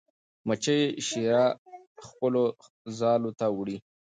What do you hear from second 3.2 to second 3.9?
ته وړي.